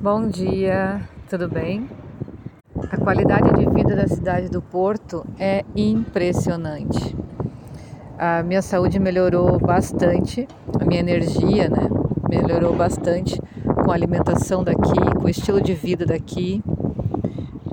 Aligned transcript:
Bom 0.00 0.28
dia, 0.28 1.00
tudo 1.28 1.48
bem? 1.48 1.90
A 2.88 2.96
qualidade 2.98 3.52
de 3.58 3.68
vida 3.68 3.96
da 3.96 4.06
cidade 4.06 4.48
do 4.48 4.62
Porto 4.62 5.26
é 5.40 5.64
impressionante. 5.74 7.16
A 8.16 8.44
minha 8.44 8.62
saúde 8.62 9.00
melhorou 9.00 9.58
bastante, 9.58 10.46
a 10.80 10.84
minha 10.84 11.00
energia, 11.00 11.68
né, 11.68 11.88
melhorou 12.30 12.76
bastante 12.76 13.42
com 13.84 13.90
a 13.90 13.94
alimentação 13.94 14.62
daqui, 14.62 15.00
com 15.16 15.24
o 15.24 15.28
estilo 15.28 15.60
de 15.60 15.74
vida 15.74 16.06
daqui, 16.06 16.62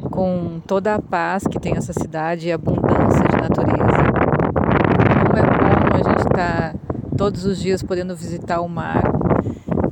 com 0.09 0.59
toda 0.65 0.95
a 0.95 0.99
paz 0.99 1.45
que 1.45 1.59
tem 1.59 1.77
essa 1.77 1.93
cidade 1.93 2.47
e 2.47 2.51
abundância 2.51 3.23
de 3.23 3.37
natureza. 3.37 4.03
Como 5.27 5.37
é 5.37 5.43
bom 5.43 5.93
a 5.93 5.97
gente 5.97 6.27
estar 6.27 6.73
tá 6.73 6.75
todos 7.15 7.45
os 7.45 7.59
dias 7.59 7.83
podendo 7.83 8.15
visitar 8.15 8.61
o 8.61 8.67
mar. 8.67 9.03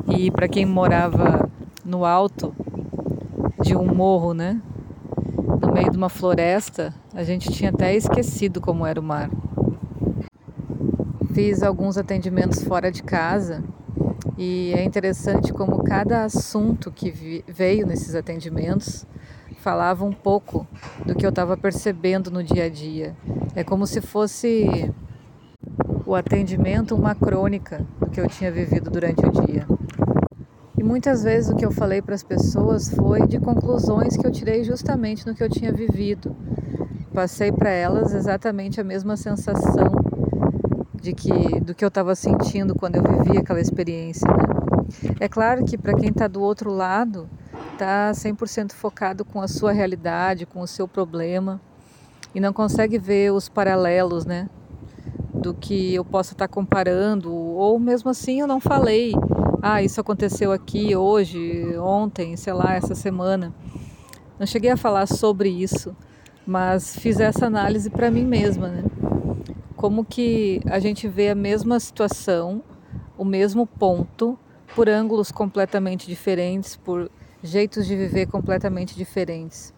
E 0.07 0.31
para 0.31 0.47
quem 0.47 0.65
morava 0.65 1.42
no 1.83 2.05
alto 2.05 2.55
de 3.61 3.75
um 3.75 3.85
morro, 3.93 4.33
né? 4.33 4.61
No 5.61 5.71
meio 5.71 5.91
de 5.91 5.97
uma 5.97 6.09
floresta, 6.09 6.93
a 7.13 7.23
gente 7.23 7.51
tinha 7.51 7.69
até 7.69 7.95
esquecido 7.95 8.59
como 8.59 8.85
era 8.85 8.99
o 8.99 9.03
mar. 9.03 9.29
Fiz 11.33 11.63
alguns 11.63 11.97
atendimentos 11.97 12.63
fora 12.63 12.91
de 12.91 13.01
casa 13.01 13.63
e 14.37 14.73
é 14.75 14.83
interessante 14.83 15.51
como 15.51 15.83
cada 15.83 16.23
assunto 16.23 16.91
que 16.91 17.43
veio 17.47 17.87
nesses 17.87 18.15
atendimentos 18.15 19.05
falava 19.63 20.03
um 20.03 20.11
pouco 20.11 20.67
do 21.05 21.15
que 21.15 21.25
eu 21.25 21.29
estava 21.29 21.55
percebendo 21.55 22.29
no 22.29 22.43
dia 22.43 22.65
a 22.65 22.69
dia. 22.69 23.15
É 23.55 23.63
como 23.63 23.87
se 23.87 24.01
fosse 24.01 24.91
o 26.05 26.13
atendimento 26.13 26.93
uma 26.93 27.15
crônica 27.15 27.85
do 27.97 28.09
que 28.09 28.19
eu 28.19 28.27
tinha 28.27 28.51
vivido 28.51 28.91
durante 28.91 29.25
o 29.25 29.31
dia. 29.31 29.65
Muitas 30.83 31.23
vezes 31.23 31.49
o 31.49 31.55
que 31.55 31.65
eu 31.65 31.71
falei 31.71 32.01
para 32.01 32.13
as 32.13 32.23
pessoas 32.23 32.89
foi 32.89 33.25
de 33.25 33.39
conclusões 33.39 34.17
que 34.17 34.27
eu 34.27 34.31
tirei 34.31 34.65
justamente 34.65 35.25
no 35.25 35.33
que 35.33 35.41
eu 35.41 35.49
tinha 35.49 35.71
vivido. 35.71 36.35
Passei 37.13 37.53
para 37.53 37.69
elas 37.69 38.13
exatamente 38.13 38.81
a 38.81 38.83
mesma 38.83 39.15
sensação 39.15 39.93
de 40.93 41.13
que 41.13 41.61
do 41.61 41.73
que 41.73 41.85
eu 41.85 41.87
estava 41.87 42.13
sentindo 42.15 42.75
quando 42.75 42.97
eu 42.97 43.01
vivia 43.01 43.39
aquela 43.39 43.61
experiência. 43.61 44.27
Né? 44.27 45.15
É 45.21 45.29
claro 45.29 45.63
que 45.63 45.77
para 45.77 45.93
quem 45.93 46.09
está 46.09 46.27
do 46.27 46.41
outro 46.41 46.69
lado, 46.69 47.29
está 47.71 48.11
100% 48.11 48.73
focado 48.73 49.23
com 49.23 49.39
a 49.39 49.47
sua 49.47 49.71
realidade, 49.71 50.45
com 50.45 50.59
o 50.59 50.67
seu 50.67 50.85
problema 50.85 51.61
e 52.35 52.41
não 52.41 52.51
consegue 52.51 52.97
ver 52.97 53.31
os 53.31 53.47
paralelos, 53.47 54.25
né? 54.25 54.49
Do 55.33 55.53
que 55.53 55.95
eu 55.95 56.03
possa 56.03 56.33
estar 56.33 56.49
tá 56.49 56.53
comparando, 56.53 57.33
ou 57.33 57.79
mesmo 57.79 58.09
assim 58.09 58.41
eu 58.41 58.47
não 58.47 58.59
falei 58.59 59.13
ah, 59.65 59.81
isso 59.81 60.01
aconteceu 60.01 60.51
aqui 60.51 60.93
hoje, 60.93 61.77
ontem, 61.77 62.35
sei 62.35 62.51
lá, 62.51 62.73
essa 62.73 62.93
semana. 62.93 63.55
Não 64.37 64.45
cheguei 64.45 64.69
a 64.69 64.75
falar 64.75 65.05
sobre 65.05 65.47
isso, 65.47 65.95
mas 66.45 66.97
fiz 66.97 67.17
essa 67.17 67.45
análise 67.45 67.89
para 67.89 68.11
mim 68.11 68.25
mesma, 68.25 68.67
né? 68.67 68.83
Como 69.77 70.03
que 70.03 70.59
a 70.65 70.79
gente 70.79 71.07
vê 71.07 71.29
a 71.29 71.35
mesma 71.35 71.79
situação, 71.79 72.61
o 73.17 73.23
mesmo 73.23 73.65
ponto, 73.65 74.37
por 74.75 74.89
ângulos 74.89 75.31
completamente 75.31 76.07
diferentes, 76.07 76.75
por 76.75 77.09
jeitos 77.41 77.87
de 77.87 77.95
viver 77.95 78.25
completamente 78.25 78.97
diferentes. 78.97 79.73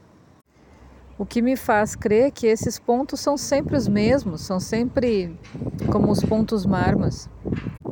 O 1.16 1.28
que 1.28 1.44
me 1.44 1.56
faz 1.56 1.96
crer 1.96 2.32
que 2.32 2.48
esses 2.48 2.80
pontos 2.80 3.20
são 3.20 3.38
sempre 3.38 3.78
os 3.78 3.88
mesmos, 3.88 4.42
são 4.42 4.60
sempre 4.60 5.40
como 5.92 6.12
os 6.12 6.24
pontos 6.24 6.66
marmas. 6.66 7.30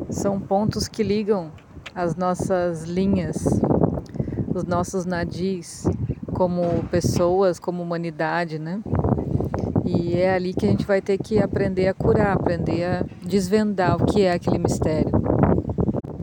São 0.09 0.39
pontos 0.39 0.87
que 0.87 1.03
ligam 1.03 1.51
as 1.95 2.15
nossas 2.15 2.83
linhas, 2.83 3.45
os 4.53 4.63
nossos 4.63 5.05
nadis 5.05 5.85
como 6.33 6.83
pessoas, 6.89 7.59
como 7.59 7.83
humanidade, 7.83 8.57
né? 8.57 8.81
E 9.85 10.15
é 10.15 10.33
ali 10.33 10.53
que 10.53 10.65
a 10.65 10.69
gente 10.69 10.85
vai 10.85 11.01
ter 11.01 11.17
que 11.17 11.39
aprender 11.39 11.87
a 11.87 11.93
curar, 11.93 12.33
aprender 12.33 12.83
a 12.83 13.05
desvendar 13.21 14.01
o 14.01 14.05
que 14.05 14.23
é 14.23 14.33
aquele 14.33 14.57
mistério. 14.57 15.11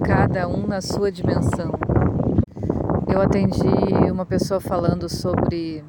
Cada 0.02 0.48
um 0.48 0.66
na 0.66 0.80
sua 0.80 1.12
dimensão. 1.12 1.72
Eu 3.06 3.20
atendi 3.20 3.68
uma 4.10 4.24
pessoa 4.24 4.60
falando 4.60 5.08
sobre 5.08 5.84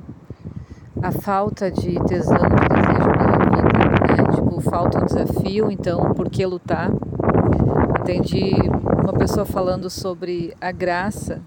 a 1.02 1.12
falta 1.12 1.72
de 1.72 1.96
tesão, 2.06 2.38
de 2.38 2.68
desejo 2.70 3.12
pela 3.18 3.38
vida, 3.40 4.24
né? 4.24 4.36
Tipo, 4.36 4.62
falta 4.62 5.02
um 5.02 5.06
desafio, 5.06 5.72
então 5.72 6.14
por 6.14 6.30
que 6.30 6.46
lutar? 6.46 6.92
Atendi 7.96 8.54
uma 9.02 9.14
pessoa 9.14 9.46
falando 9.46 9.90
sobre 9.90 10.54
a 10.62 10.72
graça 10.72 11.42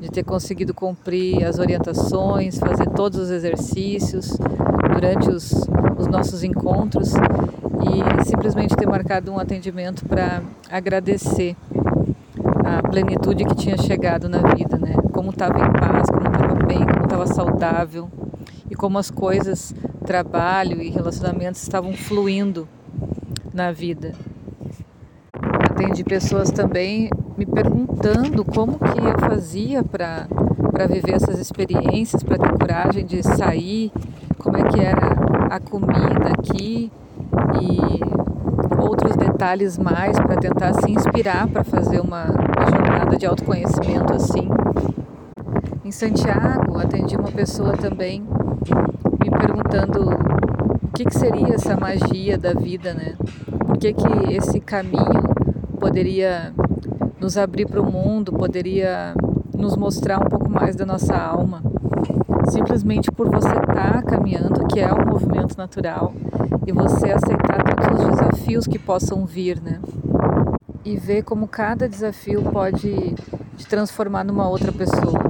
de 0.00 0.08
ter 0.08 0.24
conseguido 0.24 0.74
cumprir 0.74 1.44
as 1.44 1.58
orientações, 1.58 2.58
fazer 2.58 2.86
todos 2.90 3.18
os 3.18 3.30
exercícios 3.30 4.36
durante 4.92 5.30
os, 5.30 5.52
os 5.96 6.06
nossos 6.08 6.42
encontros 6.42 7.12
e 7.14 8.24
simplesmente 8.26 8.74
ter 8.74 8.86
marcado 8.86 9.30
um 9.30 9.38
atendimento 9.38 10.04
para 10.04 10.42
agradecer 10.70 11.56
a 12.64 12.82
plenitude 12.88 13.44
que 13.44 13.54
tinha 13.54 13.78
chegado 13.78 14.28
na 14.28 14.38
vida, 14.54 14.76
né? 14.76 14.94
Como 15.12 15.30
estava 15.30 15.58
em 15.60 15.72
paz, 15.72 16.08
como 16.10 16.26
estava 16.26 16.54
bem, 16.66 16.84
como 16.84 17.04
estava 17.04 17.26
saudável 17.28 18.10
e 18.68 18.74
como 18.74 18.98
as 18.98 19.10
coisas, 19.10 19.72
trabalho 20.04 20.82
e 20.82 20.90
relacionamentos 20.90 21.62
estavam 21.62 21.92
fluindo 21.92 22.68
na 23.54 23.70
vida 23.70 24.12
atendi 25.76 26.02
pessoas 26.02 26.50
também 26.50 27.10
me 27.36 27.44
perguntando 27.44 28.42
como 28.46 28.78
que 28.78 28.98
eu 28.98 29.18
fazia 29.20 29.84
para 29.84 30.26
viver 30.88 31.12
essas 31.12 31.38
experiências, 31.38 32.22
para 32.22 32.38
ter 32.38 32.50
coragem 32.58 33.04
de 33.04 33.22
sair, 33.22 33.92
como 34.38 34.56
é 34.56 34.62
que 34.62 34.80
era 34.80 35.14
a 35.50 35.60
comida 35.60 36.32
aqui 36.38 36.90
e 37.60 38.82
outros 38.82 39.14
detalhes 39.16 39.76
mais 39.76 40.18
para 40.18 40.36
tentar 40.36 40.72
se 40.80 40.90
inspirar 40.90 41.46
para 41.46 41.62
fazer 41.62 42.00
uma, 42.00 42.24
uma 42.24 42.70
jornada 42.70 43.16
de 43.18 43.26
autoconhecimento 43.26 44.14
assim. 44.14 44.48
Em 45.84 45.92
Santiago, 45.92 46.78
atendi 46.78 47.16
uma 47.16 47.30
pessoa 47.30 47.74
também 47.74 48.22
me 49.20 49.30
perguntando 49.30 50.08
o 50.82 50.88
que, 50.94 51.04
que 51.04 51.18
seria 51.18 51.54
essa 51.54 51.76
magia 51.76 52.38
da 52.38 52.54
vida, 52.54 52.94
né? 52.94 53.14
Por 53.66 53.76
que, 53.76 53.92
que 53.92 54.32
esse 54.32 54.58
caminho 54.58 55.35
poderia 55.86 56.52
nos 57.20 57.38
abrir 57.38 57.64
para 57.64 57.80
o 57.80 57.90
mundo, 57.90 58.32
poderia 58.32 59.14
nos 59.56 59.76
mostrar 59.76 60.18
um 60.18 60.28
pouco 60.28 60.50
mais 60.50 60.74
da 60.74 60.84
nossa 60.84 61.16
alma. 61.16 61.62
Simplesmente 62.50 63.08
por 63.12 63.30
você 63.30 63.48
estar 63.48 63.92
tá 63.92 64.02
caminhando, 64.02 64.66
que 64.66 64.80
é 64.80 64.92
um 64.92 65.06
movimento 65.06 65.56
natural, 65.56 66.12
e 66.66 66.72
você 66.72 67.12
aceitar 67.12 67.62
todos 67.62 68.04
os 68.04 68.10
desafios 68.10 68.66
que 68.66 68.80
possam 68.80 69.24
vir, 69.24 69.62
né? 69.62 69.78
E 70.84 70.96
ver 70.96 71.22
como 71.22 71.46
cada 71.46 71.88
desafio 71.88 72.42
pode 72.42 73.14
te 73.56 73.66
transformar 73.68 74.24
numa 74.24 74.48
outra 74.48 74.72
pessoa. 74.72 75.20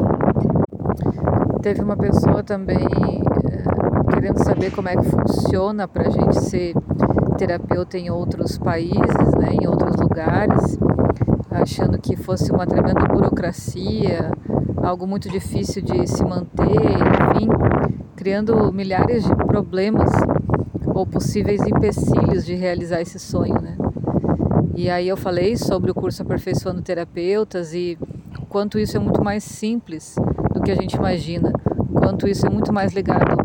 Teve 1.61 1.83
uma 1.83 1.99
pessoa 1.99 2.43
também 2.43 2.79
é, 2.79 4.15
querendo 4.15 4.43
saber 4.43 4.71
como 4.71 4.89
é 4.89 4.97
que 4.97 5.05
funciona 5.05 5.87
para 5.87 6.09
a 6.09 6.11
gente 6.11 6.41
ser 6.41 6.73
terapeuta 7.37 7.99
em 7.99 8.11
outros 8.11 8.59
países, 8.59 9.33
né, 9.39 9.51
em 9.61 9.67
outros 9.69 9.95
lugares, 9.97 10.79
achando 11.51 11.99
que 11.99 12.17
fosse 12.17 12.51
uma 12.51 12.67
tremenda 12.67 13.05
burocracia, 13.07 14.31
algo 14.83 15.07
muito 15.07 15.29
difícil 15.29 15.83
de 15.83 16.07
se 16.07 16.25
manter, 16.25 16.65
enfim, 16.65 17.49
criando 18.15 18.73
milhares 18.73 19.25
de 19.25 19.35
problemas 19.35 20.11
ou 20.87 21.07
possíveis 21.07 21.61
empecilhos 21.61 22.45
de 22.45 22.55
realizar 22.55 23.01
esse 23.01 23.19
sonho, 23.19 23.61
né? 23.61 23.77
E 24.75 24.89
aí 24.91 25.09
eu 25.09 25.17
falei 25.17 25.57
sobre 25.57 25.91
o 25.91 25.95
curso 25.95 26.23
Aperfeiçoando 26.23 26.83
Terapeutas 26.83 27.75
e 27.75 27.99
quanto 28.49 28.79
isso 28.79 28.97
é 28.97 29.01
muito 29.01 29.23
mais 29.23 29.43
simples 29.43 30.15
do 30.53 30.61
que 30.63 30.71
a 30.71 30.75
gente 30.75 30.95
imagina, 30.95 31.53
quanto 31.95 32.29
isso 32.29 32.47
é 32.47 32.51
muito 32.51 32.73
mais 32.73 32.93
ligado 32.93 33.39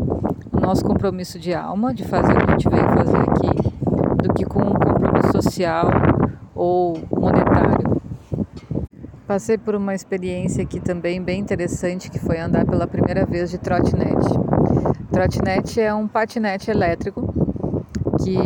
ao 0.52 0.60
nosso 0.60 0.84
compromisso 0.84 1.38
de 1.38 1.54
alma, 1.54 1.94
de 1.94 2.04
fazer 2.04 2.32
o 2.32 2.36
que 2.36 2.50
a 2.50 2.50
gente 2.52 2.68
veio 2.68 2.88
fazer 2.88 3.16
aqui, 3.16 3.61
do 4.22 4.32
que 4.32 4.44
com 4.44 4.60
um 4.60 4.72
compromisso 4.72 5.32
social 5.32 5.90
ou 6.54 6.98
monetário. 7.10 8.00
Passei 9.26 9.56
por 9.56 9.74
uma 9.74 9.94
experiência 9.94 10.62
aqui 10.62 10.78
também 10.80 11.22
bem 11.22 11.40
interessante 11.40 12.10
que 12.10 12.18
foi 12.18 12.38
andar 12.38 12.64
pela 12.66 12.86
primeira 12.86 13.24
vez 13.24 13.50
de 13.50 13.58
trotinete. 13.58 14.28
Trotinete 15.10 15.80
é 15.80 15.92
um 15.94 16.06
patinete 16.06 16.70
elétrico 16.70 17.32
que 18.22 18.36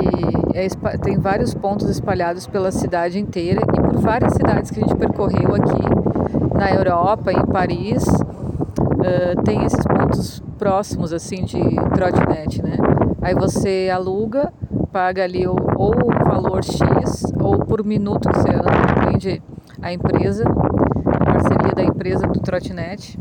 é, 0.54 0.96
tem 0.98 1.18
vários 1.18 1.52
pontos 1.54 1.90
espalhados 1.90 2.46
pela 2.46 2.70
cidade 2.70 3.18
inteira 3.18 3.60
e 3.62 3.80
por 3.80 3.98
várias 3.98 4.32
cidades 4.32 4.70
que 4.70 4.80
a 4.80 4.86
gente 4.86 4.96
percorreu 4.96 5.54
aqui 5.54 6.54
na 6.54 6.70
Europa, 6.72 7.32
em 7.32 7.44
Paris, 7.46 8.04
uh, 8.06 9.42
tem 9.44 9.64
esses 9.64 9.84
pontos 9.84 10.42
próximos 10.58 11.12
assim 11.12 11.44
de 11.44 11.60
trotinete, 11.94 12.62
né? 12.62 12.76
Aí 13.20 13.34
você 13.34 13.90
aluga 13.92 14.52
paga 14.96 15.24
ali 15.24 15.46
ou, 15.46 15.58
ou 15.76 15.92
um 15.94 16.24
valor 16.24 16.64
X 16.64 17.22
ou 17.38 17.58
por 17.58 17.84
minuto 17.84 18.30
que 18.30 18.38
você 18.38 18.48
anda, 18.48 18.70
depende 18.94 19.42
a 19.82 19.92
empresa, 19.92 20.42
a 20.48 21.32
parceria 21.32 21.72
da 21.74 21.82
empresa 21.82 22.26
do 22.26 22.40
trotinete. 22.40 23.20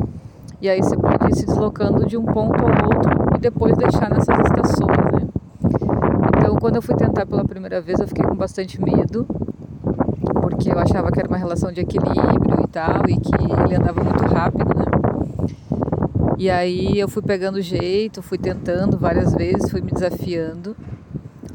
E 0.62 0.70
aí 0.70 0.82
você 0.82 0.96
pode 0.96 1.30
ir 1.30 1.36
se 1.36 1.46
deslocando 1.46 2.06
de 2.06 2.16
um 2.16 2.24
ponto 2.24 2.56
ao 2.64 2.86
outro 2.86 3.36
e 3.36 3.40
depois 3.40 3.76
deixar 3.76 4.10
nessas 4.10 4.40
estações, 4.40 4.98
né? 5.12 5.28
Então, 6.38 6.56
quando 6.56 6.78
eu 6.78 6.82
fui 6.82 6.96
tentar 6.96 7.26
pela 7.26 7.44
primeira 7.44 7.82
vez, 7.82 8.00
eu 8.00 8.08
fiquei 8.08 8.24
com 8.24 8.36
bastante 8.38 8.82
medo, 8.82 9.28
porque 10.42 10.72
eu 10.72 10.80
achava 10.80 11.12
que 11.12 11.20
era 11.20 11.28
uma 11.28 11.38
relação 11.38 11.74
de 11.74 11.82
equilíbrio 11.82 12.64
e 12.64 12.68
tal, 12.70 13.02
e 13.10 13.20
que 13.20 13.36
ele 13.36 13.76
andava 13.76 14.02
muito 14.02 14.24
rápido, 14.34 14.74
né? 14.80 14.86
E 16.38 16.50
aí 16.50 16.98
eu 16.98 17.10
fui 17.10 17.22
pegando 17.22 17.62
jeito, 17.62 18.22
fui 18.22 18.38
tentando 18.38 18.98
várias 18.98 19.34
vezes, 19.34 19.70
fui 19.70 19.82
me 19.82 19.92
desafiando 19.92 20.74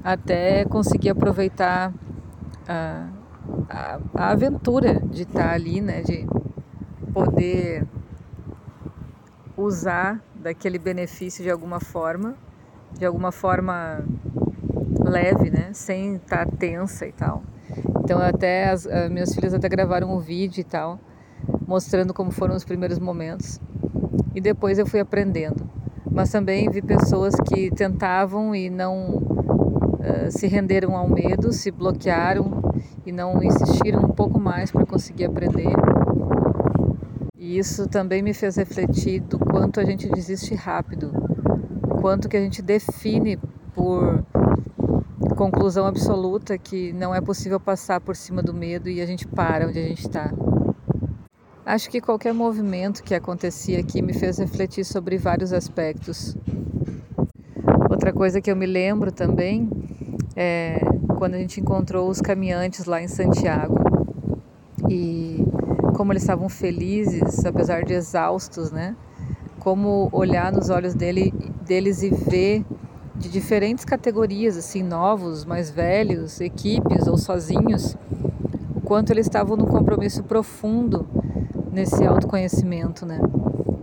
até 0.03 0.65
conseguir 0.65 1.11
aproveitar 1.11 1.93
a, 2.69 3.09
a, 3.69 4.01
a 4.15 4.31
aventura 4.31 5.01
de 5.01 5.23
estar 5.23 5.53
ali, 5.53 5.81
né? 5.81 6.03
De 6.03 6.27
poder 7.13 7.87
usar 9.57 10.23
daquele 10.35 10.79
benefício 10.79 11.43
de 11.43 11.51
alguma 11.51 11.81
forma, 11.81 12.35
de 12.97 13.05
alguma 13.05 13.31
forma 13.31 14.03
leve, 15.05 15.51
né? 15.51 15.71
Sem 15.73 16.17
estar 16.17 16.47
tensa 16.47 17.07
e 17.07 17.13
tal. 17.13 17.43
Então 18.03 18.19
até 18.21 18.71
as, 18.71 18.87
as 18.87 19.11
minhas 19.11 19.35
filhas 19.35 19.55
até 19.55 19.69
gravaram 19.69 20.15
um 20.15 20.19
vídeo 20.19 20.61
e 20.61 20.65
tal, 20.65 20.99
mostrando 21.67 22.15
como 22.15 22.31
foram 22.31 22.57
os 22.57 22.65
primeiros 22.65 22.99
momentos. 22.99 23.61
E 24.35 24.41
depois 24.41 24.79
eu 24.79 24.87
fui 24.87 25.01
aprendendo. 25.01 25.69
Mas 26.11 26.31
também 26.31 26.69
vi 26.69 26.83
pessoas 26.83 27.35
que 27.49 27.71
tentavam 27.71 28.55
e 28.55 28.69
não 28.69 29.30
uh, 30.01 30.31
se 30.31 30.47
renderam 30.47 30.97
ao 30.97 31.09
medo, 31.09 31.53
se 31.53 31.71
bloquearam 31.71 32.63
e 33.07 33.13
não 33.13 33.43
insistiram 33.43 34.01
um 34.01 34.11
pouco 34.11 34.41
mais 34.41 34.71
para 34.71 34.85
conseguir 34.85 35.27
aprender. 35.27 35.73
E 37.37 37.59
isso 37.59 37.89
também 37.89 38.23
me 38.23 38.35
fez 38.35 38.57
refletir 38.57 39.21
do 39.21 39.39
quanto 39.39 39.81
a 39.81 39.85
gente 39.85 40.09
desiste 40.09 40.55
rápido, 40.55 41.13
quanto 42.01 42.29
que 42.29 42.37
a 42.37 42.41
gente 42.41 42.61
define 42.61 43.39
por 43.75 44.25
conclusão 45.41 45.87
absoluta 45.87 46.59
que 46.59 46.93
não 46.93 47.15
é 47.15 47.21
possível 47.23 47.59
passar 47.59 47.99
por 47.99 48.15
cima 48.15 48.43
do 48.43 48.53
medo 48.53 48.91
e 48.91 49.01
a 49.01 49.07
gente 49.07 49.27
para 49.27 49.67
onde 49.67 49.79
a 49.79 49.83
gente 49.83 50.01
está. 50.01 50.31
Acho 51.65 51.89
que 51.89 51.99
qualquer 51.99 52.35
movimento 52.35 53.03
que 53.03 53.15
acontecia 53.15 53.81
aqui 53.81 54.03
me 54.03 54.13
fez 54.13 54.37
refletir 54.37 54.85
sobre 54.85 55.17
vários 55.17 55.51
aspectos. 55.55 56.37
Outra 57.89 58.13
coisa 58.13 58.39
que 58.39 58.51
eu 58.51 58.57
me 58.57 58.67
lembro 58.67 59.11
também 59.11 59.71
é 60.37 60.81
quando 61.17 61.35
a 61.35 61.39
gente 61.39 61.61
encontrou 61.61 62.09
os 62.09 62.21
caminhantes 62.21 62.87
lá 62.87 63.03
em 63.03 63.09
Santiago 63.09 63.75
e 64.89 65.45
como 65.95 66.13
eles 66.13 66.23
estavam 66.23 66.49
felizes, 66.49 67.45
apesar 67.45 67.85
de 67.85 67.93
exaustos, 67.93 68.71
né? 68.71 68.97
Como 69.59 70.09
olhar 70.13 70.51
nos 70.51 70.71
olhos 70.71 70.95
dele, 70.95 71.35
deles 71.67 72.03
e 72.03 72.09
ver 72.09 72.65
de 73.15 73.29
diferentes 73.29 73.85
categorias, 73.85 74.57
assim, 74.57 74.83
novos, 74.83 75.45
mais 75.45 75.71
velhos, 75.71 76.41
equipes 76.41 77.07
ou 77.07 77.19
sozinhos, 77.19 77.95
o 78.75 78.81
quanto 78.81 79.13
eles 79.13 79.27
estavam 79.27 79.59
num 79.59 79.67
compromisso 79.67 80.23
profundo 80.23 81.07
nesse 81.71 82.05
autoconhecimento, 82.05 83.05
né? 83.05 83.21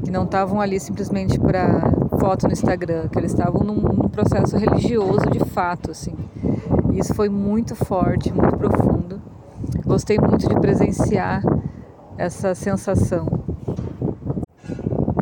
Que 0.03 0.09
não 0.09 0.23
estavam 0.23 0.59
ali 0.59 0.79
simplesmente 0.79 1.39
para 1.39 1.91
foto 2.19 2.47
no 2.47 2.53
Instagram, 2.53 3.07
que 3.09 3.19
eles 3.19 3.31
estavam 3.31 3.61
num, 3.63 3.75
num, 3.75 4.09
processo 4.09 4.57
religioso 4.57 5.29
de 5.29 5.39
fato, 5.51 5.91
assim. 5.91 6.15
Isso 6.97 7.13
foi 7.13 7.29
muito 7.29 7.75
forte, 7.75 8.33
muito 8.33 8.57
profundo. 8.57 9.21
Gostei 9.85 10.17
muito 10.17 10.49
de 10.49 10.55
presenciar 10.59 11.43
essa 12.17 12.55
sensação. 12.55 13.27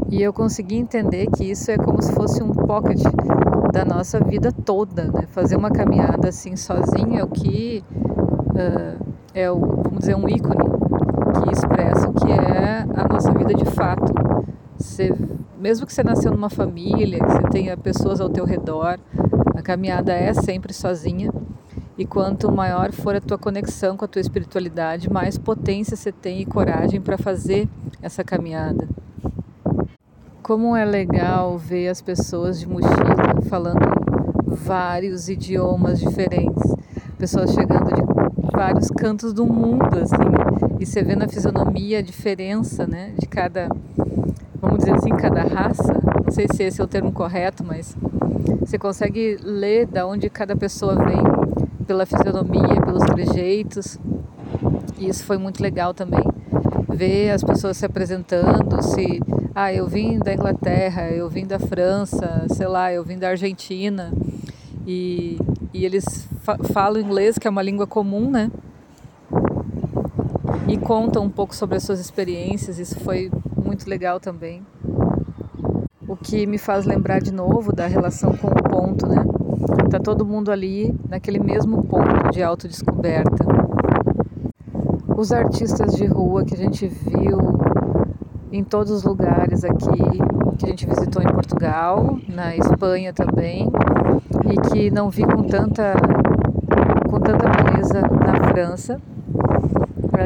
E 0.10 0.24
eu 0.24 0.31
consegui 0.31 0.77
entender 0.77 1.27
que 1.36 1.44
isso 1.44 1.69
é 1.69 1.77
como 1.77 2.01
se 2.01 2.13
fosse 2.13 2.42
um 2.42 2.51
pocket 2.51 3.01
da 3.74 3.83
nossa 3.83 4.22
vida 4.22 4.54
toda, 4.54 5.04
né? 5.04 5.27
Fazer 5.27 5.57
uma 5.57 5.69
caminhada 5.69 6.30
assim 6.30 6.56
sozinho 6.56 7.19
é 7.19 7.24
o 7.24 7.27
que 7.27 7.83
uh, 8.51 9.06
é 9.33 9.51
o, 9.51 9.60
vamos 9.60 10.00
dizer, 10.00 10.16
um 10.16 10.30
ícone 10.30 10.63
que 11.44 11.51
expressa 11.51 12.07
o 12.07 12.13
que 12.13 12.31
é 12.31 12.86
a 12.95 13.07
nossa 13.10 13.33
vida 13.33 13.54
de 13.54 13.66
fato. 13.66 14.13
Você, 14.78 15.13
mesmo 15.60 15.86
que 15.86 15.94
você 15.94 16.04
nasceu 16.04 16.31
numa 16.31 16.50
família, 16.50 17.19
que 17.19 17.31
você 17.31 17.44
tenha 17.51 17.75
pessoas 17.75 18.21
ao 18.21 18.30
teu 18.30 18.45
redor, 18.45 18.98
a 19.54 19.62
caminhada 19.62 20.13
é 20.13 20.33
sempre 20.33 20.71
sozinha. 20.71 21.30
E 21.97 22.06
quanto 22.06 22.51
maior 22.51 22.92
for 22.92 23.15
a 23.15 23.21
tua 23.21 23.38
conexão 23.38 23.95
com 23.95 24.03
a 24.03 24.07
tua 24.07 24.19
espiritualidade, 24.19 25.09
mais 25.09 25.38
potência 25.38 25.95
você 25.95 26.12
tem 26.12 26.42
e 26.42 26.45
coragem 26.45 27.00
para 27.00 27.18
fazer 27.18 27.69
essa 28.01 28.21
caminhada. 28.21 28.88
Como 30.44 30.75
é 30.75 30.83
legal 30.83 31.57
ver 31.57 31.88
as 31.88 32.01
pessoas 32.01 32.59
de 32.59 32.68
mochila 32.68 33.42
falando 33.47 33.80
vários 34.45 35.30
idiomas 35.30 36.00
diferentes, 36.00 36.75
pessoas 37.18 37.53
chegando 37.53 37.94
de 37.94 38.51
vários 38.51 38.89
cantos 38.89 39.33
do 39.33 39.45
mundo, 39.45 39.97
assim, 39.97 40.80
e 40.80 40.86
você 40.86 41.01
vê 41.01 41.15
na 41.15 41.27
fisionomia 41.27 42.00
a 42.00 42.01
diferença, 42.01 42.86
né, 42.86 43.13
de 43.18 43.25
cada, 43.25 43.69
vamos 44.62 44.80
dizer 44.80 44.95
assim, 44.95 45.09
cada 45.09 45.44
raça. 45.44 45.94
Não 46.24 46.31
sei 46.31 46.45
se 46.51 46.63
esse 46.63 46.81
é 46.81 46.83
o 46.83 46.88
termo 46.88 47.12
correto, 47.12 47.63
mas 47.63 47.95
você 48.59 48.77
consegue 48.77 49.38
ler 49.42 49.88
da 49.88 50.06
onde 50.06 50.30
cada 50.30 50.56
pessoa 50.56 50.95
vem 50.95 51.34
pela 51.85 52.05
fisionomia, 52.05 52.81
pelos 52.81 53.03
trejeitos. 53.03 53.97
E 54.97 55.07
isso 55.07 55.23
foi 55.23 55.37
muito 55.37 55.61
legal 55.61 55.93
também. 55.93 56.23
Ver 56.89 57.31
as 57.31 57.43
pessoas 57.43 57.77
se 57.77 57.85
apresentando, 57.85 58.81
se 58.81 59.19
ah, 59.53 59.73
eu 59.73 59.87
vim 59.87 60.19
da 60.19 60.33
Inglaterra, 60.33 61.09
eu 61.09 61.29
vim 61.29 61.45
da 61.45 61.59
França, 61.59 62.45
sei 62.49 62.67
lá, 62.67 62.91
eu 62.91 63.03
vim 63.03 63.17
da 63.17 63.29
Argentina. 63.29 64.11
E, 64.85 65.37
e 65.73 65.85
eles 65.85 66.27
fa 66.41 66.57
falam 66.71 67.01
inglês, 67.01 67.37
que 67.37 67.47
é 67.47 67.49
uma 67.49 67.61
língua 67.61 67.87
comum, 67.87 68.29
né? 68.29 68.51
E 70.67 70.77
contam 70.77 71.23
um 71.23 71.29
pouco 71.29 71.55
sobre 71.55 71.77
as 71.77 71.83
suas 71.83 71.99
experiências, 71.99 72.79
isso 72.79 72.99
foi 72.99 73.31
muito 73.55 73.89
legal 73.89 74.19
também. 74.19 74.65
O 76.07 76.15
que 76.15 76.45
me 76.45 76.57
faz 76.57 76.85
lembrar 76.85 77.19
de 77.19 77.31
novo 77.31 77.73
da 77.73 77.87
relação 77.87 78.35
com 78.37 78.47
o 78.47 78.63
ponto, 78.63 79.07
né? 79.07 79.23
Tá 79.90 80.00
todo 80.00 80.25
mundo 80.25 80.52
ali 80.52 80.94
naquele 81.07 81.40
mesmo 81.40 81.84
ponto 81.84 82.31
de 82.31 82.44
autodescoberta. 82.44 83.46
Os 85.16 85.31
artistas 85.31 85.96
de 85.96 86.06
rua 86.06 86.44
que 86.44 86.54
a 86.54 86.57
gente 86.57 86.88
viu 86.88 87.40
em 88.52 88.63
todos 88.63 88.92
os 88.92 89.04
lugares 89.04 89.63
aqui, 89.63 90.57
que 90.57 90.66
a 90.66 90.69
gente 90.69 90.86
visitou 90.86 91.21
em 91.21 91.28
Portugal, 91.28 92.18
na 92.28 92.56
Espanha 92.56 93.14
também, 93.14 93.69
e 94.50 94.69
que 94.69 94.92
não 94.92 95.09
vi 95.09 95.24
com 95.24 95.44
tanta, 95.44 95.94
com 97.09 97.19
tanta 97.19 97.47
beleza 97.50 98.02
na 98.02 98.50
França, 98.50 99.02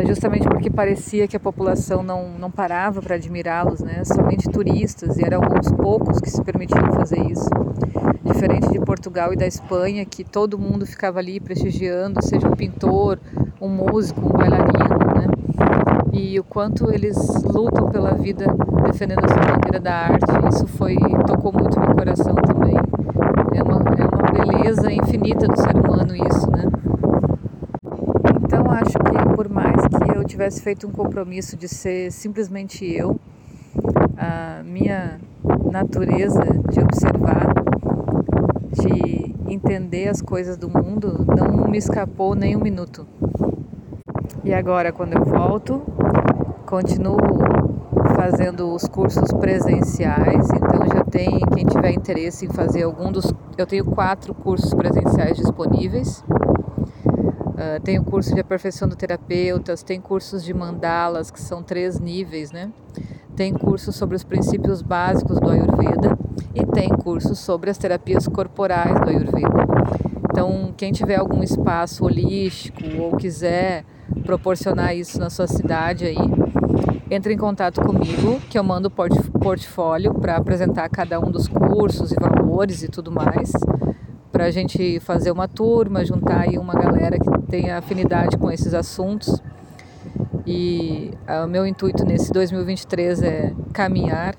justamente 0.06 0.48
porque 0.48 0.70
parecia 0.70 1.28
que 1.28 1.36
a 1.36 1.40
população 1.40 2.04
não, 2.04 2.30
não 2.40 2.52
parava 2.52 3.02
para 3.02 3.16
admirá-los, 3.16 3.82
né? 3.82 4.04
somente 4.06 4.50
turistas, 4.50 5.18
e 5.18 5.26
eram 5.26 5.44
alguns 5.44 5.72
poucos 5.72 6.20
que 6.20 6.30
se 6.30 6.44
permitiam 6.44 6.92
fazer 6.94 7.20
isso 7.32 7.50
diferente 8.32 8.70
de 8.70 8.80
Portugal 8.80 9.34
e 9.34 9.36
da 9.36 9.48
Espanha, 9.48 10.06
que 10.06 10.24
todo 10.24 10.58
mundo 10.58 10.86
ficava 10.86 11.20
ali 11.20 11.40
prestigiando, 11.40 12.24
seja 12.24 12.48
um 12.48 12.56
pintor, 12.56 13.20
um 13.60 13.68
músico, 13.68 14.22
um 14.22 14.30
bailarino, 14.30 14.98
né? 15.16 15.28
E 16.14 16.40
o 16.40 16.44
quanto 16.44 16.92
eles 16.92 17.18
lutam 17.44 17.90
pela 17.90 18.14
vida 18.14 18.46
defendendo 18.86 19.26
a 19.26 19.28
sua 19.28 19.56
bandeira 19.56 19.80
da 19.80 19.94
arte, 19.94 20.26
isso 20.50 20.68
foi 20.68 20.96
tocou 21.26 21.52
muito 21.52 21.80
meu 21.80 21.94
coração 21.96 22.36
também. 22.36 22.76
É 23.54 23.64
uma, 23.64 23.78
é 23.98 24.06
uma 24.06 24.32
beleza 24.32 24.92
infinita 24.92 25.48
do 25.48 25.58
ser 25.58 25.76
humano 25.76 26.16
isso, 26.16 26.50
né? 26.52 26.66
Então 28.44 28.66
acho 28.72 28.98
que 28.98 29.36
por 29.36 29.50
mais 29.50 29.82
que 29.88 30.18
eu 30.18 30.24
tivesse 30.24 30.62
feito 30.62 30.88
um 30.88 30.92
compromisso 30.92 31.56
de 31.56 31.68
ser 31.68 32.12
simplesmente 32.12 32.86
eu, 32.86 33.20
a 34.18 34.62
minha 34.64 35.20
natureza 35.72 36.44
de 36.72 36.80
observar 36.80 37.49
de 38.80 39.36
entender 39.48 40.08
as 40.08 40.22
coisas 40.22 40.58
do 40.58 40.70
mundo 40.70 41.26
não 41.28 41.68
me 41.68 41.78
escapou 41.78 42.36
nem 42.36 42.56
um 42.56 42.62
minuto. 42.62 43.08
E 44.44 44.54
agora, 44.54 44.92
quando 44.92 45.14
eu 45.14 45.26
volto, 45.26 45.82
continuo 46.66 47.18
fazendo 48.16 48.74
os 48.74 48.84
cursos 48.86 49.32
presenciais, 49.40 50.48
então 50.52 50.88
já 50.88 51.04
tem 51.04 51.40
quem 51.54 51.66
tiver 51.66 51.92
interesse 51.92 52.46
em 52.46 52.50
fazer 52.50 52.84
algum 52.84 53.12
dos. 53.12 53.34
Eu 53.58 53.66
tenho 53.66 53.86
quatro 53.86 54.34
cursos 54.34 54.74
presenciais 54.74 55.38
disponíveis. 55.38 56.24
Uh, 57.60 57.82
tem 57.84 58.00
o 58.00 58.04
curso 58.04 58.34
de 58.34 58.40
aperfeiçoando 58.40 58.96
terapeutas, 58.96 59.84
tem 59.84 60.00
cursos 60.00 60.44
de 60.44 60.54
mandalas, 60.54 61.30
que 61.30 61.42
são 61.42 61.62
três 61.62 62.00
níveis, 62.00 62.52
né? 62.52 62.72
Tem 63.40 63.54
cursos 63.54 63.96
sobre 63.96 64.18
os 64.18 64.24
princípios 64.26 64.82
básicos 64.82 65.40
do 65.40 65.50
Ayurveda 65.50 66.20
e 66.54 66.66
tem 66.66 66.90
cursos 66.90 67.40
sobre 67.40 67.70
as 67.70 67.78
terapias 67.78 68.28
corporais 68.28 69.00
do 69.00 69.10
Ayurveda. 69.10 69.66
Então, 70.30 70.74
quem 70.76 70.92
tiver 70.92 71.16
algum 71.16 71.42
espaço 71.42 72.04
holístico 72.04 72.84
ou 73.00 73.16
quiser 73.16 73.86
proporcionar 74.26 74.94
isso 74.94 75.18
na 75.18 75.30
sua 75.30 75.48
cidade 75.48 76.04
aí, 76.04 76.18
entre 77.10 77.34
em 77.34 77.38
contato 77.38 77.80
comigo, 77.80 78.42
que 78.50 78.60
eu 78.60 78.64
mando 78.64 78.90
o 78.90 79.40
portfólio 79.40 80.16
para 80.16 80.36
apresentar 80.36 80.90
cada 80.90 81.18
um 81.18 81.32
dos 81.32 81.48
cursos 81.48 82.12
e 82.12 82.16
valores 82.16 82.84
e 82.84 82.90
tudo 82.90 83.10
mais, 83.10 83.54
para 84.34 84.48
a 84.48 84.52
gente 84.52 85.00
fazer 85.00 85.32
uma 85.32 85.48
turma, 85.48 86.04
juntar 86.04 86.42
aí 86.42 86.58
uma 86.58 86.74
galera 86.74 87.18
que 87.18 87.42
tenha 87.44 87.78
afinidade 87.78 88.38
com 88.38 88.52
esses 88.52 88.74
assuntos. 88.74 89.42
E 90.52 91.12
ah, 91.28 91.46
o 91.46 91.48
meu 91.48 91.64
intuito 91.64 92.04
nesse 92.04 92.34
2023 92.34 93.22
é 93.22 93.54
caminhar, 93.72 94.34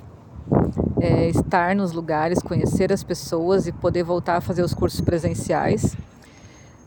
é 1.01 1.29
estar 1.29 1.77
nos 1.77 1.93
lugares, 1.93 2.41
conhecer 2.41 2.93
as 2.93 3.05
pessoas 3.05 3.69
e 3.69 3.73
poder 3.73 4.03
voltar 4.03 4.39
a 4.39 4.41
fazer 4.41 4.65
os 4.65 4.75
cursos 4.75 5.01
presenciais. 5.01 5.97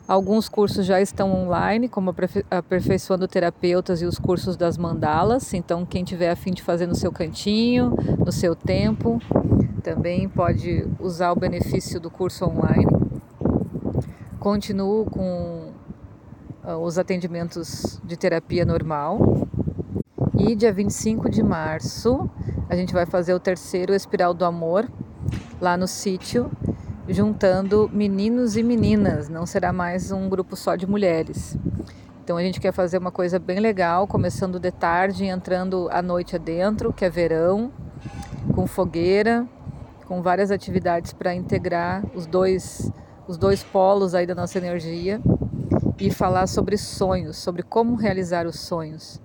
Alguns 0.06 0.50
cursos 0.50 0.86
já 0.86 1.00
estão 1.00 1.34
online, 1.34 1.88
como 1.88 2.14
Aperfeiçoando 2.52 3.26
Terapeutas 3.26 4.02
e 4.02 4.06
os 4.06 4.20
cursos 4.20 4.58
das 4.58 4.78
mandalas. 4.78 5.54
Então, 5.54 5.86
quem 5.86 6.04
tiver 6.04 6.30
a 6.30 6.36
fim 6.36 6.52
de 6.52 6.62
fazer 6.62 6.86
no 6.86 6.94
seu 6.94 7.10
cantinho, 7.10 7.96
no 8.20 8.32
seu 8.34 8.54
tempo, 8.58 9.22
também 9.82 10.28
pode 10.28 10.86
usar 11.00 11.32
o 11.32 11.36
benefício 11.38 11.98
do 11.98 12.12
curso 12.12 12.44
online. 12.44 12.92
Continuo 14.38 15.06
com 15.06 15.72
os 16.80 16.98
atendimentos 16.98 18.00
de 18.04 18.16
terapia 18.16 18.66
normal. 18.66 19.48
E 20.38 20.56
dia 20.56 20.72
25 20.72 21.30
de 21.30 21.44
março, 21.44 22.30
a 22.70 22.76
gente 22.76 22.94
vai 22.94 23.06
fazer 23.06 23.34
o 23.34 23.40
terceiro 23.40 23.94
Espiral 23.94 24.34
do 24.34 24.46
Amor 24.46 24.90
lá 25.60 25.78
no 25.78 25.88
sítio 25.88 26.50
juntando 27.08 27.90
meninos 27.92 28.56
e 28.56 28.64
meninas, 28.64 29.28
não 29.28 29.46
será 29.46 29.74
mais 29.74 30.12
um 30.12 30.30
grupo 30.30 30.56
só 30.56 30.76
de 30.76 30.88
mulheres. 30.88 31.58
Então 32.24 32.38
a 32.38 32.42
gente 32.42 32.62
quer 32.62 32.72
fazer 32.72 32.98
uma 32.98 33.12
coisa 33.12 33.38
bem 33.38 33.60
legal, 33.60 34.08
começando 34.08 34.58
de 34.58 34.72
tarde 34.72 35.26
e 35.26 35.28
entrando 35.28 35.90
à 35.92 36.02
noite 36.02 36.38
adentro, 36.38 36.94
que 36.94 37.04
é 37.04 37.10
verão, 37.10 37.72
com 38.56 38.66
fogueira, 38.66 39.46
com 40.06 40.22
várias 40.22 40.50
atividades 40.50 41.12
para 41.12 41.36
integrar 41.36 42.04
os 42.16 42.26
dois 42.26 42.92
os 43.26 43.38
dois 43.38 43.64
polos 43.64 44.14
aí 44.14 44.26
da 44.26 44.36
nossa 44.36 44.58
energia 44.58 45.22
e 46.00 46.12
falar 46.12 46.48
sobre 46.48 46.78
sonhos, 46.78 47.38
sobre 47.38 47.64
como 47.64 47.96
realizar 47.96 48.46
os 48.46 48.60
sonhos. 48.60 49.22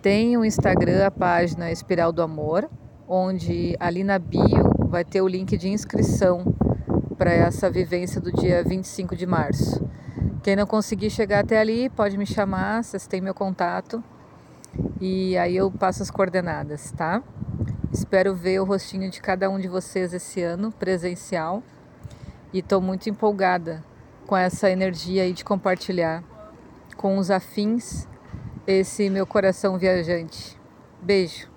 Tem 0.00 0.36
o 0.36 0.44
Instagram, 0.44 1.06
a 1.06 1.10
página 1.10 1.70
Espiral 1.70 2.12
do 2.12 2.22
Amor, 2.22 2.68
onde 3.08 3.76
ali 3.78 4.02
na 4.02 4.18
bio 4.18 4.70
vai 4.88 5.04
ter 5.04 5.20
o 5.20 5.28
link 5.28 5.56
de 5.56 5.68
inscrição 5.68 6.54
para 7.18 7.32
essa 7.32 7.70
vivência 7.70 8.20
do 8.20 8.32
dia 8.32 8.64
25 8.64 9.14
de 9.14 9.26
março. 9.26 9.86
Quem 10.42 10.56
não 10.56 10.66
conseguir 10.66 11.10
chegar 11.10 11.40
até 11.40 11.58
ali, 11.58 11.90
pode 11.90 12.16
me 12.16 12.24
chamar, 12.24 12.82
vocês 12.82 13.06
têm 13.06 13.20
meu 13.20 13.34
contato 13.34 14.02
e 15.00 15.36
aí 15.36 15.56
eu 15.56 15.70
passo 15.70 16.02
as 16.02 16.10
coordenadas, 16.10 16.92
tá? 16.92 17.22
Espero 17.92 18.34
ver 18.34 18.60
o 18.60 18.64
rostinho 18.64 19.10
de 19.10 19.20
cada 19.20 19.50
um 19.50 19.58
de 19.58 19.68
vocês 19.68 20.14
esse 20.14 20.40
ano, 20.40 20.72
presencial, 20.72 21.62
e 22.52 22.60
estou 22.60 22.80
muito 22.80 23.10
empolgada 23.10 23.84
com 24.30 24.36
essa 24.36 24.70
energia 24.70 25.24
aí 25.24 25.32
de 25.32 25.44
compartilhar 25.44 26.22
com 26.96 27.18
os 27.18 27.32
afins 27.32 28.06
esse 28.64 29.10
meu 29.10 29.26
coração 29.26 29.76
viajante. 29.76 30.56
Beijo! 31.02 31.48